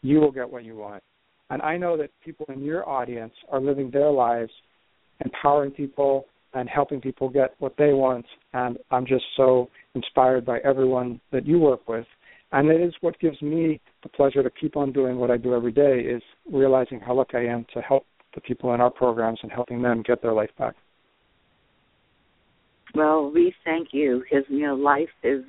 you 0.03 0.19
will 0.19 0.33
get 0.33 0.51
what 0.51 0.65
you 0.65 0.77
want. 0.77 1.03
And 1.51 1.61
I 1.63 1.77
know 1.77 1.97
that 1.99 2.11
people 2.25 2.47
in 2.49 2.63
your 2.63 2.89
audience 2.89 3.35
are 3.51 3.61
living 3.61 3.91
their 3.91 4.11
lives, 4.11 4.51
empowering 5.25 5.71
people 5.71 6.27
and 6.55 6.69
helping 6.69 7.01
people 7.01 7.29
get 7.29 7.55
what 7.59 7.75
they 7.77 7.93
want. 7.93 8.27
And 8.53 8.79
I'm 8.91 9.07
just 9.07 9.25
so 9.37 9.69
inspired 9.95 10.45
by 10.45 10.59
everyone 10.65 11.21
that 11.31 11.47
you 11.47 11.59
work 11.59 11.89
with. 11.89 12.07
And 12.53 12.71
it 12.71 12.81
is 12.81 12.93
what 13.01 13.19
gives 13.19 13.41
me 13.41 13.81
the 14.03 14.09
pleasure 14.11 14.43
to 14.43 14.51
keep 14.51 14.77
on 14.77 14.93
doing 14.93 15.17
what 15.17 15.31
I 15.31 15.39
do 15.39 15.55
every 15.55 15.73
day 15.73 16.01
is 16.01 16.23
realizing 16.51 17.01
how 17.01 17.15
lucky 17.15 17.39
I 17.39 17.45
am 17.45 17.65
to 17.75 17.81
help 17.81 18.05
the 18.35 18.41
people 18.43 18.75
in 18.75 18.81
our 18.81 18.91
programs 18.91 19.39
and 19.43 19.51
helping 19.51 19.81
them 19.83 20.03
get 20.07 20.23
their 20.23 20.33
life 20.33 20.51
back. 20.59 20.75
Well, 22.95 23.31
we 23.33 23.55
thank 23.65 23.89
you. 23.93 24.23
His 24.31 24.45
you 24.49 24.67
know 24.67 24.75
life 24.75 25.09
is 25.23 25.43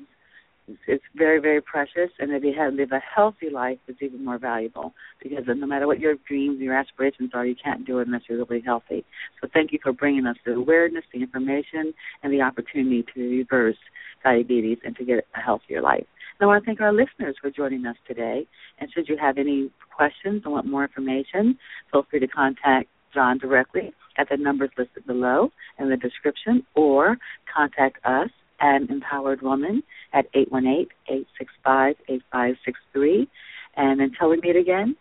it's 0.88 1.04
very 1.16 1.40
very 1.40 1.62
precious, 1.62 2.10
and 2.20 2.32
if 2.32 2.44
you 2.44 2.54
have 2.58 2.74
live 2.74 2.92
a 2.92 3.00
healthy 3.00 3.50
life, 3.50 3.78
it's 3.88 4.02
even 4.02 4.24
more 4.24 4.38
valuable 4.38 4.94
because 5.22 5.44
no 5.48 5.68
matter 5.68 5.88
what 5.88 6.00
your 6.00 6.16
dreams, 6.28 6.56
and 6.56 6.64
your 6.64 6.76
aspirations 6.76 7.32
are, 7.34 7.46
you 7.46 7.56
can't 7.62 7.86
do 7.86 8.00
it 8.00 8.08
unless 8.08 8.22
you're 8.30 8.44
really 8.46 8.62
healthy. 8.62 9.04
So 9.42 9.50
thank 9.54 9.72
you 9.74 9.80
for 9.84 9.92
bringing 9.92 10.26
us 10.26 10.38
the 10.46 10.54
awareness, 10.54 11.04
the 11.14 11.22
information, 11.22 11.94
and 12.22 12.32
the 12.32 12.42
opportunity 12.42 13.06
to 13.14 13.22
reverse 13.22 13.78
diabetes 14.24 14.78
and 14.86 14.96
to 14.96 15.06
get 15.06 15.26
a 15.36 15.40
healthier 15.40 15.82
life. 15.82 16.06
And 16.40 16.42
I 16.42 16.46
want 16.46 16.64
to 16.64 16.66
thank 16.66 16.82
our 16.82 16.94
listeners 16.94 17.36
for 17.42 17.52
joining 17.52 17.86
us 17.86 17.98
today. 18.08 18.48
And 18.80 18.90
should 18.94 19.08
you 19.08 19.18
have 19.18 19.38
any 19.38 19.70
questions 19.96 20.44
or 20.46 20.54
want 20.54 20.66
more 20.66 20.84
information, 20.84 21.58
feel 21.92 22.06
free 22.10 22.20
to 22.20 22.28
contact 22.28 22.88
John 23.14 23.38
directly 23.38 23.94
at 24.18 24.30
the 24.30 24.38
numbers 24.38 24.70
listed 24.78 25.06
below 25.06 25.52
in 25.78 25.90
the 25.90 25.98
description 25.98 26.66
or 26.76 27.18
contact 27.54 27.98
us 28.06 28.30
an 28.60 28.88
empowered 28.90 29.42
woman 29.42 29.82
at 30.14 30.32
818-865-8563. 30.34 33.28
And 33.76 34.02
until 34.02 34.30
we 34.30 34.38
meet 34.38 34.56
again, 34.56 34.96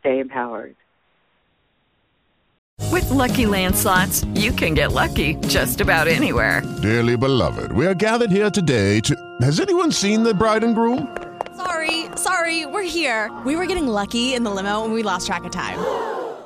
stay 0.00 0.18
empowered. 0.18 0.74
With 2.92 3.08
Lucky 3.10 3.46
Land 3.46 3.74
slots, 3.74 4.24
you 4.34 4.52
can 4.52 4.74
get 4.74 4.92
lucky 4.92 5.36
just 5.48 5.80
about 5.80 6.08
anywhere. 6.08 6.62
Dearly 6.82 7.16
beloved, 7.16 7.72
we 7.72 7.86
are 7.86 7.94
gathered 7.94 8.30
here 8.30 8.50
today 8.50 9.00
to... 9.00 9.16
Has 9.40 9.60
anyone 9.60 9.90
seen 9.90 10.22
the 10.22 10.34
bride 10.34 10.62
and 10.62 10.74
groom? 10.74 11.16
Sorry, 11.56 12.04
sorry, 12.16 12.66
we're 12.66 12.82
here. 12.82 13.32
We 13.46 13.56
were 13.56 13.64
getting 13.66 13.86
lucky 13.86 14.34
in 14.34 14.44
the 14.44 14.50
limo 14.50 14.84
and 14.84 14.92
we 14.92 15.02
lost 15.02 15.26
track 15.26 15.44
of 15.44 15.52
time. 15.52 15.78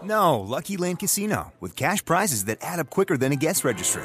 No, 0.02 0.40
Lucky 0.40 0.76
Land 0.76 1.00
Casino, 1.00 1.52
with 1.60 1.76
cash 1.76 2.04
prizes 2.04 2.46
that 2.46 2.58
add 2.62 2.80
up 2.80 2.90
quicker 2.90 3.16
than 3.16 3.32
a 3.32 3.36
guest 3.36 3.64
registry 3.64 4.04